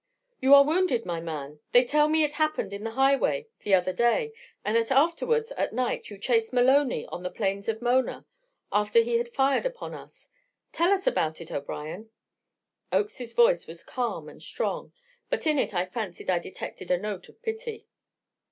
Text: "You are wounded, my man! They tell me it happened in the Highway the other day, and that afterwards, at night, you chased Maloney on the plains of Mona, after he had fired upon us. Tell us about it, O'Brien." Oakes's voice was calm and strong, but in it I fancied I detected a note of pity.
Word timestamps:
"You 0.39 0.55
are 0.55 0.63
wounded, 0.65 1.05
my 1.05 1.19
man! 1.19 1.59
They 1.73 1.85
tell 1.85 2.09
me 2.09 2.23
it 2.23 2.33
happened 2.33 2.73
in 2.73 2.83
the 2.83 2.89
Highway 2.93 3.45
the 3.59 3.75
other 3.75 3.93
day, 3.93 4.33
and 4.65 4.75
that 4.75 4.89
afterwards, 4.89 5.51
at 5.51 5.73
night, 5.73 6.09
you 6.09 6.17
chased 6.17 6.51
Maloney 6.51 7.05
on 7.09 7.21
the 7.21 7.29
plains 7.29 7.69
of 7.69 7.83
Mona, 7.83 8.25
after 8.71 9.01
he 9.01 9.17
had 9.19 9.29
fired 9.29 9.63
upon 9.63 9.93
us. 9.93 10.31
Tell 10.71 10.91
us 10.91 11.05
about 11.05 11.39
it, 11.39 11.51
O'Brien." 11.51 12.09
Oakes's 12.91 13.33
voice 13.33 13.67
was 13.67 13.83
calm 13.83 14.27
and 14.27 14.41
strong, 14.41 14.91
but 15.29 15.45
in 15.45 15.59
it 15.59 15.75
I 15.75 15.85
fancied 15.85 16.31
I 16.31 16.39
detected 16.39 16.89
a 16.89 16.97
note 16.97 17.29
of 17.29 17.39
pity. 17.43 17.85